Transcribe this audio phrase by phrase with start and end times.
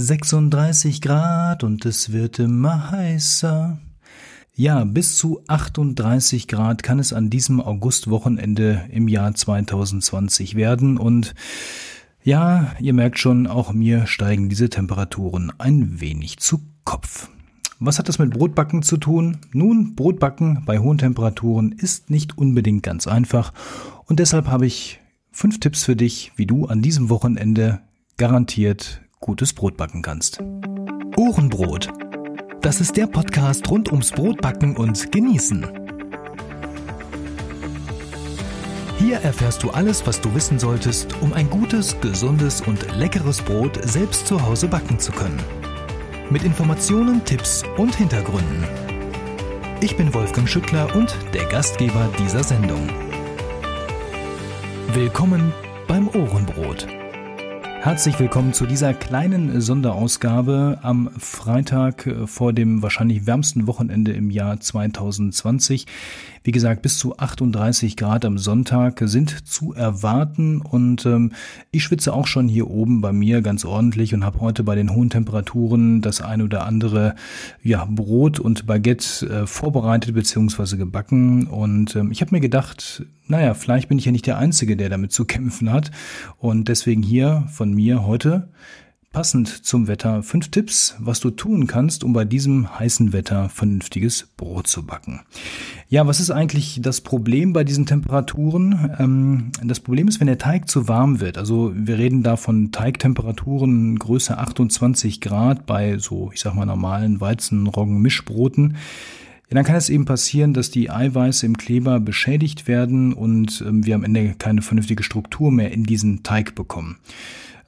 [0.00, 3.78] 36 Grad und es wird immer heißer.
[4.54, 11.34] Ja, bis zu 38 Grad kann es an diesem Augustwochenende im Jahr 2020 werden und
[12.22, 17.28] ja, ihr merkt schon, auch mir steigen diese Temperaturen ein wenig zu Kopf.
[17.78, 19.38] Was hat das mit Brotbacken zu tun?
[19.52, 23.52] Nun, Brotbacken bei hohen Temperaturen ist nicht unbedingt ganz einfach
[24.06, 24.98] und deshalb habe ich
[25.30, 27.80] fünf Tipps für dich, wie du an diesem Wochenende
[28.16, 30.42] garantiert gutes Brot backen kannst.
[31.16, 31.88] Ohrenbrot.
[32.60, 35.66] Das ist der Podcast rund ums Brotbacken und Genießen.
[38.98, 43.78] Hier erfährst du alles, was du wissen solltest, um ein gutes, gesundes und leckeres Brot
[43.88, 45.40] selbst zu Hause backen zu können
[46.30, 48.64] mit Informationen, Tipps und Hintergründen.
[49.80, 52.88] Ich bin Wolfgang Schüttler und der Gastgeber dieser Sendung.
[54.92, 55.52] Willkommen
[55.88, 56.99] beim Ohrenbrot.
[57.82, 64.60] Herzlich willkommen zu dieser kleinen Sonderausgabe am Freitag vor dem wahrscheinlich wärmsten Wochenende im Jahr
[64.60, 65.86] 2020.
[66.42, 71.32] Wie gesagt, bis zu 38 Grad am Sonntag sind zu erwarten und ähm,
[71.70, 74.94] ich schwitze auch schon hier oben bei mir ganz ordentlich und habe heute bei den
[74.94, 77.14] hohen Temperaturen das ein oder andere
[77.62, 80.76] ja, Brot und Baguette äh, vorbereitet bzw.
[80.76, 84.76] gebacken und ähm, ich habe mir gedacht, naja, vielleicht bin ich ja nicht der Einzige,
[84.76, 85.90] der damit zu kämpfen hat
[86.38, 88.48] und deswegen hier von mir heute
[89.12, 94.28] Passend zum Wetter fünf Tipps, was du tun kannst, um bei diesem heißen Wetter vernünftiges
[94.36, 95.22] Brot zu backen.
[95.88, 98.94] Ja, was ist eigentlich das Problem bei diesen Temperaturen?
[99.00, 101.38] Ähm, das Problem ist, wenn der Teig zu warm wird.
[101.38, 107.20] Also wir reden da von Teigtemperaturen größer 28 Grad bei so, ich sag mal, normalen
[107.20, 108.76] Weizenroggen-Mischbroten.
[109.48, 113.84] Ja, dann kann es eben passieren, dass die Eiweiße im Kleber beschädigt werden und ähm,
[113.84, 116.98] wir am Ende keine vernünftige Struktur mehr in diesen Teig bekommen.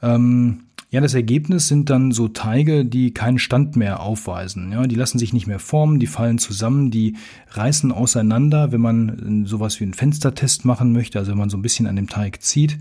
[0.03, 4.72] Ähm, ja, das Ergebnis sind dann so Teige, die keinen Stand mehr aufweisen.
[4.72, 7.17] Ja, die lassen sich nicht mehr formen, die fallen zusammen, die
[7.53, 11.62] reißen auseinander, wenn man sowas wie einen Fenstertest machen möchte, also wenn man so ein
[11.62, 12.79] bisschen an dem Teig zieht.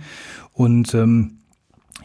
[0.52, 1.38] Und ähm,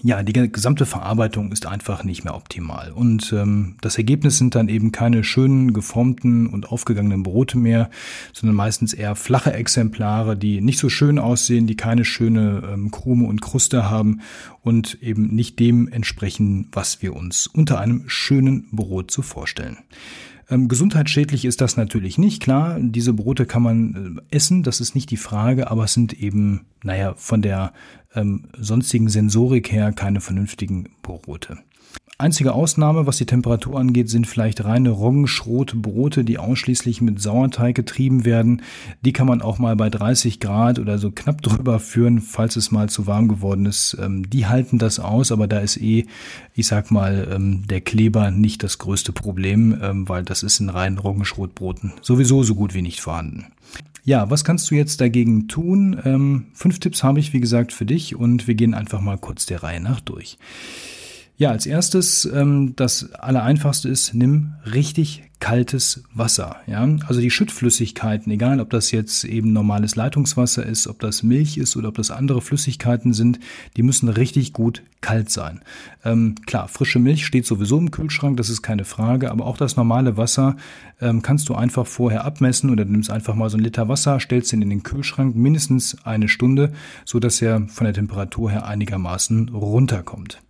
[0.03, 2.93] ja, die gesamte Verarbeitung ist einfach nicht mehr optimal.
[2.93, 7.91] Und ähm, das Ergebnis sind dann eben keine schönen, geformten und aufgegangenen Brote mehr,
[8.33, 13.27] sondern meistens eher flache Exemplare, die nicht so schön aussehen, die keine schöne ähm, Krume
[13.27, 14.21] und Kruste haben
[14.63, 19.79] und eben nicht dem entsprechen, was wir uns unter einem schönen Brot so vorstellen.
[20.49, 22.43] Ähm, gesundheitsschädlich ist das natürlich nicht.
[22.43, 26.13] Klar, diese Brote kann man äh, essen, das ist nicht die Frage, aber es sind
[26.13, 27.73] eben, naja, von der
[28.15, 31.59] ähm, sonstigen Sensorik her keine vernünftigen Brote.
[32.19, 38.25] Einzige Ausnahme, was die Temperatur angeht, sind vielleicht reine Roggenschrotbrote, die ausschließlich mit Sauerteig getrieben
[38.25, 38.63] werden.
[39.03, 42.71] Die kann man auch mal bei 30 Grad oder so knapp drüber führen, falls es
[42.71, 43.99] mal zu warm geworden ist.
[44.01, 46.07] Ähm, die halten das aus, aber da ist eh,
[46.55, 50.71] ich sag mal, ähm, der Kleber nicht das größte Problem, ähm, weil das ist in
[50.71, 53.45] reinen Roggenschrotbroten sowieso so gut wie nicht vorhanden.
[54.05, 56.47] Ja, was kannst du jetzt dagegen tun?
[56.55, 59.65] fünf Tipps habe ich, wie gesagt, für dich und wir gehen einfach mal kurz der
[59.65, 60.39] Reihe nach durch.
[61.39, 66.57] Ja, als erstes, ähm, das Allereinfachste ist, nimm richtig kaltes Wasser.
[66.67, 71.59] Ja, also die Schüttflüssigkeiten, egal ob das jetzt eben normales Leitungswasser ist, ob das Milch
[71.59, 73.39] ist oder ob das andere Flüssigkeiten sind,
[73.77, 75.61] die müssen richtig gut kalt sein.
[76.07, 79.77] Ähm, klar, frische Milch steht sowieso im Kühlschrank, das ist keine Frage, aber auch das
[79.77, 80.57] normale Wasser
[81.03, 84.55] ähm, kannst du einfach vorher abmessen oder nimmst einfach mal so ein Liter Wasser, stellst
[84.55, 86.73] ihn in den Kühlschrank mindestens eine Stunde,
[87.05, 90.41] so dass er von der Temperatur her einigermaßen runterkommt.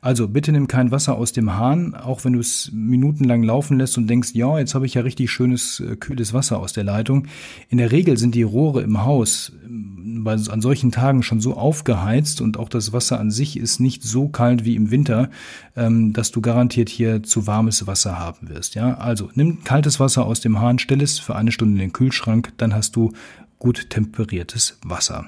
[0.00, 3.98] Also bitte nimm kein Wasser aus dem Hahn, auch wenn du es minutenlang laufen lässt
[3.98, 7.26] und denkst, ja, jetzt habe ich ja richtig schönes, äh, kühles Wasser aus der Leitung.
[7.68, 12.40] In der Regel sind die Rohre im Haus ähm, an solchen Tagen schon so aufgeheizt
[12.40, 15.30] und auch das Wasser an sich ist nicht so kalt wie im Winter,
[15.76, 18.74] ähm, dass du garantiert hier zu warmes Wasser haben wirst.
[18.74, 21.92] Ja, also nimm kaltes Wasser aus dem Hahn, stell es für eine Stunde in den
[21.92, 23.12] Kühlschrank, dann hast du
[23.58, 25.26] gut temperiertes Wasser.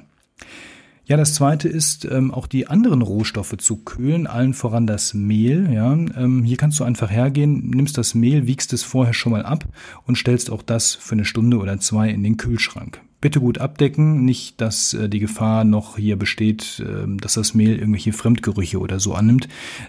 [1.10, 5.68] Ja, das zweite ist, ähm, auch die anderen Rohstoffe zu kühlen, allen voran das Mehl.
[5.72, 9.44] Ja, ähm, hier kannst du einfach hergehen, nimmst das Mehl, wiegst es vorher schon mal
[9.44, 9.64] ab
[10.06, 13.00] und stellst auch das für eine Stunde oder zwei in den Kühlschrank.
[13.20, 17.76] Bitte gut abdecken, nicht, dass äh, die Gefahr noch hier besteht, äh, dass das Mehl
[17.76, 19.48] irgendwelche Fremdgerüche oder so annimmt.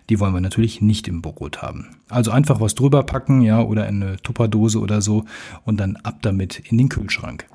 [0.09, 1.89] Die wollen wir natürlich nicht im Brot haben.
[2.09, 5.25] Also einfach was drüber packen, ja, oder in eine Tupperdose oder so
[5.65, 7.45] und dann ab damit in den Kühlschrank.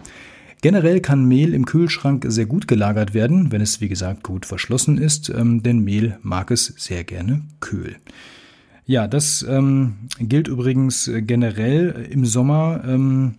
[0.63, 4.99] Generell kann Mehl im Kühlschrank sehr gut gelagert werden, wenn es wie gesagt gut verschlossen
[4.99, 7.97] ist, ähm, denn Mehl mag es sehr gerne kühl.
[8.87, 13.35] Ja, das ähm, gilt übrigens generell im Sommer ähm,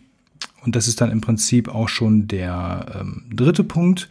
[0.63, 4.09] und das ist dann im Prinzip auch schon der ähm, dritte Punkt.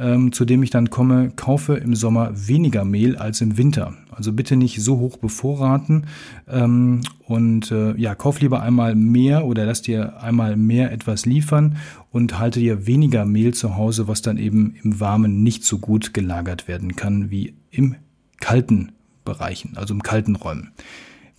[0.00, 3.94] Ähm, zu dem ich dann komme, kaufe im Sommer weniger Mehl als im Winter.
[4.10, 6.06] Also bitte nicht so hoch bevorraten
[6.48, 11.76] ähm, und äh, ja, kauf lieber einmal mehr oder lass dir einmal mehr etwas liefern
[12.10, 16.14] und halte dir weniger Mehl zu Hause, was dann eben im Warmen nicht so gut
[16.14, 17.96] gelagert werden kann wie im
[18.40, 18.92] kalten
[19.24, 20.70] Bereichen, also im kalten Räumen.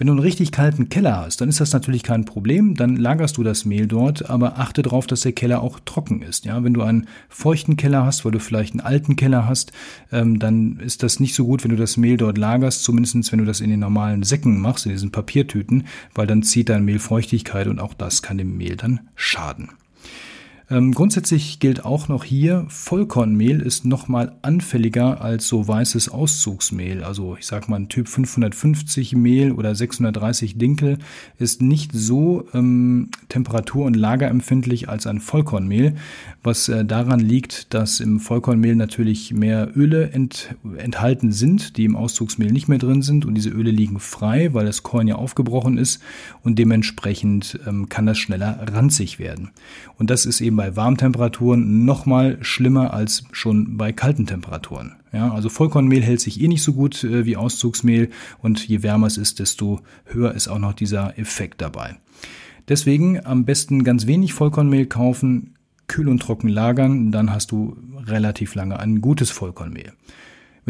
[0.02, 3.38] Wenn du einen richtig kalten Keller hast, dann ist das natürlich kein Problem, dann lagerst
[3.38, 6.44] du das Mehl dort, aber achte darauf, dass der Keller auch trocken ist.
[6.44, 9.74] Ja, wenn du einen feuchten Keller hast, weil du vielleicht einen alten Keller hast,
[10.12, 13.38] ähm, dann ist das nicht so gut, wenn du das Mehl dort lagerst, zumindest wenn
[13.38, 16.98] du das in den normalen Säcken machst, in diesen Papiertüten, weil dann zieht dein Mehl
[16.98, 19.70] Feuchtigkeit und auch das kann dem Mehl dann schaden.
[20.72, 27.04] Ähm, grundsätzlich gilt auch noch hier, Vollkornmehl ist nochmal anfälliger als so weißes Auszugsmehl.
[27.04, 31.00] Also ich sag mal, ein Typ 550 Mehl oder 630 Dinkel
[31.38, 35.96] ist nicht so ähm, temperatur- und lagerempfindlich als ein Vollkornmehl,
[36.42, 41.98] was äh, daran liegt, dass im Vollkornmehl natürlich mehr Öle ent, enthalten sind, die im
[41.98, 45.78] Auszugsmehl nicht mehr drin sind und diese Öle liegen frei, weil das Korn ja aufgebrochen
[45.78, 46.02] ist
[46.44, 49.50] und dementsprechend ähm, kann das schneller ranzig werden.
[49.98, 54.92] Und das ist eben bei Warmtemperaturen noch mal schlimmer als schon bei kalten Temperaturen.
[55.12, 58.12] Ja, also Vollkornmehl hält sich eh nicht so gut äh, wie Auszugsmehl
[58.44, 61.96] und je wärmer es ist, desto höher ist auch noch dieser Effekt dabei.
[62.68, 65.56] Deswegen am besten ganz wenig Vollkornmehl kaufen,
[65.88, 67.76] kühl und trocken lagern, dann hast du
[68.06, 69.94] relativ lange ein gutes Vollkornmehl.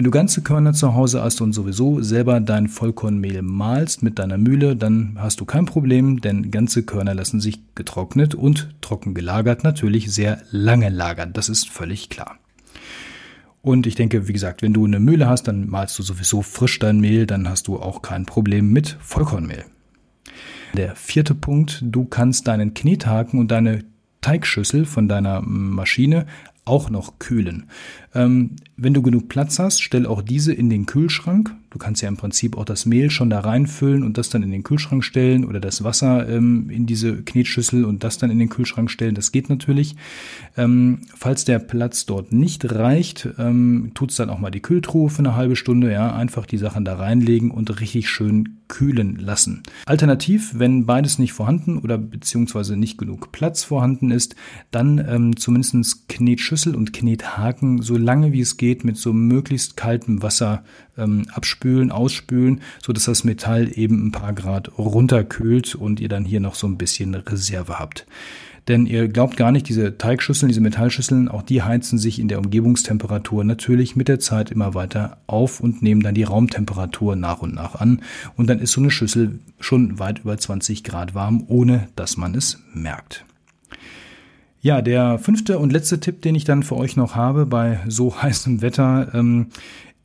[0.01, 4.39] Wenn du ganze Körner zu Hause hast und sowieso selber dein Vollkornmehl mahlst mit deiner
[4.39, 9.63] Mühle, dann hast du kein Problem, denn ganze Körner lassen sich getrocknet und trocken gelagert
[9.63, 11.33] natürlich sehr lange lagern.
[11.33, 12.39] Das ist völlig klar.
[13.61, 16.79] Und ich denke, wie gesagt, wenn du eine Mühle hast, dann mahlst du sowieso frisch
[16.79, 19.65] dein Mehl, dann hast du auch kein Problem mit Vollkornmehl.
[20.73, 23.83] Der vierte Punkt, du kannst deinen Knethaken und deine
[24.21, 26.25] Teigschüssel von deiner Maschine
[26.65, 27.65] auch noch kühlen.
[28.13, 31.55] Ähm, wenn du genug Platz hast, stell auch diese in den Kühlschrank.
[31.69, 34.51] Du kannst ja im Prinzip auch das Mehl schon da reinfüllen und das dann in
[34.51, 38.49] den Kühlschrank stellen oder das Wasser ähm, in diese Knetschüssel und das dann in den
[38.49, 39.15] Kühlschrank stellen.
[39.15, 39.95] Das geht natürlich.
[40.57, 45.19] Ähm, falls der Platz dort nicht reicht, ähm, tut's dann auch mal die Kühltruhe für
[45.19, 45.91] eine halbe Stunde.
[45.91, 49.63] Ja, einfach die Sachen da reinlegen und richtig schön kühlen lassen.
[49.85, 54.35] Alternativ, wenn beides nicht vorhanden oder beziehungsweise nicht genug Platz vorhanden ist,
[54.71, 60.21] dann ähm, zumindest Knetschüssel und Knethaken so lange wie es geht mit so möglichst kaltem
[60.21, 60.63] Wasser
[60.97, 66.25] ähm, abspülen, ausspülen, so dass das Metall eben ein paar Grad runterkühlt und ihr dann
[66.25, 68.05] hier noch so ein bisschen Reserve habt.
[68.67, 72.39] Denn ihr glaubt gar nicht, diese Teigschüsseln, diese Metallschüsseln, auch die heizen sich in der
[72.39, 77.55] Umgebungstemperatur natürlich mit der Zeit immer weiter auf und nehmen dann die Raumtemperatur nach und
[77.55, 78.01] nach an.
[78.35, 82.35] Und dann ist so eine Schüssel schon weit über 20 Grad warm, ohne dass man
[82.35, 83.25] es merkt.
[84.63, 88.15] Ja, der fünfte und letzte Tipp, den ich dann für euch noch habe bei so
[88.21, 89.47] heißem Wetter, ähm,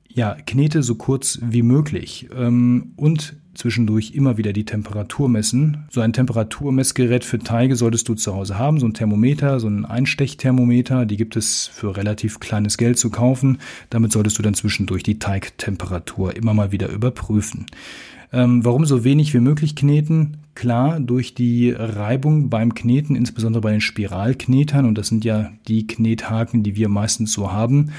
[0.09, 5.85] ja, knete so kurz wie möglich ähm, und zwischendurch immer wieder die Temperatur messen.
[5.91, 9.85] So ein Temperaturmessgerät für Teige solltest du zu Hause haben, so ein Thermometer, so ein
[9.85, 13.59] Einstechthermometer, die gibt es für relativ kleines Geld zu kaufen.
[13.91, 17.67] Damit solltest du dann zwischendurch die Teigtemperatur immer mal wieder überprüfen.
[18.33, 20.39] Ähm, warum so wenig wie möglich kneten?
[20.55, 25.87] Klar, durch die Reibung beim Kneten, insbesondere bei den Spiralknetern, und das sind ja die
[25.87, 27.93] Knethaken, die wir meistens so haben,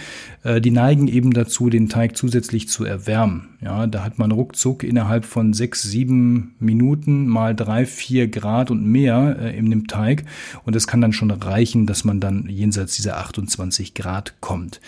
[0.43, 3.49] äh, die neigen eben dazu, den Teig zusätzlich zu erwärmen.
[3.61, 8.83] Ja, da hat man ruckzuck innerhalb von sechs, sieben Minuten mal drei, vier Grad und
[8.83, 10.25] mehr äh, in dem Teig.
[10.63, 14.81] Und das kann dann schon reichen, dass man dann jenseits dieser 28 Grad kommt.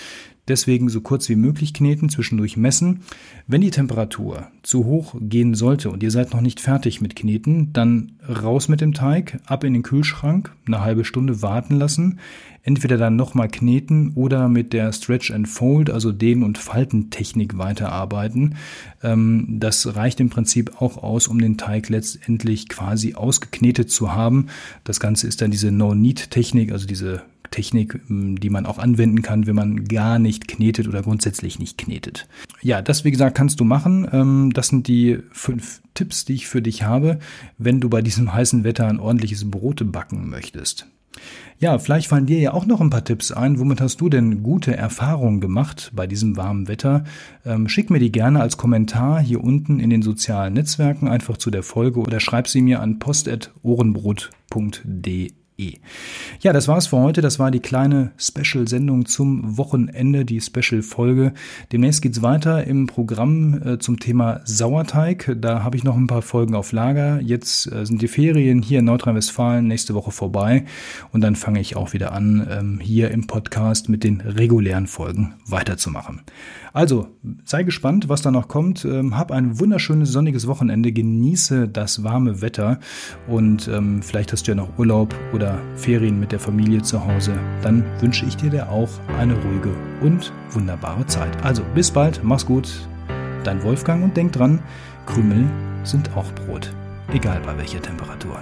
[0.49, 3.01] Deswegen so kurz wie möglich kneten, zwischendurch messen.
[3.45, 7.71] Wenn die Temperatur zu hoch gehen sollte und ihr seid noch nicht fertig mit Kneten,
[7.71, 12.19] dann raus mit dem Teig, ab in den Kühlschrank, eine halbe Stunde warten lassen.
[12.63, 18.55] Entweder dann nochmal kneten oder mit der Stretch and Fold, also Dehn- und Faltentechnik weiterarbeiten.
[19.01, 24.47] Ähm, das reicht im Prinzip auch aus, um den Teig letztendlich quasi ausgeknetet zu haben.
[24.83, 29.47] Das Ganze ist dann diese No-Need-Technik, also diese Technik, ähm, die man auch anwenden kann,
[29.47, 32.27] wenn man gar nicht knetet oder grundsätzlich nicht knetet.
[32.61, 34.07] Ja, das wie gesagt kannst du machen.
[34.11, 37.19] Ähm, das sind die fünf Tipps, die ich für dich habe,
[37.57, 40.87] wenn du bei diesem heißen Wetter ein ordentliches Brot backen möchtest.
[41.59, 43.59] Ja, vielleicht fallen dir ja auch noch ein paar Tipps ein.
[43.59, 47.03] Womit hast du denn gute Erfahrungen gemacht bei diesem warmen Wetter?
[47.45, 51.51] Ähm, schick mir die gerne als Kommentar hier unten in den sozialen Netzwerken einfach zu
[51.51, 55.33] der Folge oder schreib sie mir an post.ohrenbrot.de.
[56.39, 57.21] Ja, das war's für heute.
[57.21, 61.33] Das war die kleine Special-Sendung zum Wochenende, die Special-Folge.
[61.73, 65.35] Demnächst geht's weiter im Programm äh, zum Thema Sauerteig.
[65.41, 67.19] Da habe ich noch ein paar Folgen auf Lager.
[67.21, 70.63] Jetzt äh, sind die Ferien hier in Nordrhein-Westfalen nächste Woche vorbei
[71.11, 75.33] und dann fange ich auch wieder an, ähm, hier im Podcast mit den regulären Folgen
[75.45, 76.21] weiterzumachen.
[76.71, 77.07] Also,
[77.45, 78.85] sei gespannt, was da noch kommt.
[78.85, 82.79] Ähm, hab ein wunderschönes sonniges Wochenende, genieße das warme Wetter
[83.27, 85.15] und ähm, vielleicht hast du ja noch Urlaub
[85.49, 87.33] oder Ferien mit der Familie zu Hause.
[87.61, 91.43] Dann wünsche ich dir auch eine ruhige und wunderbare Zeit.
[91.43, 92.69] Also, bis bald, mach's gut.
[93.43, 94.59] Dein Wolfgang und denk dran,
[95.05, 95.45] Krümel
[95.83, 96.73] sind auch Brot,
[97.13, 98.39] egal bei welcher Temperatur.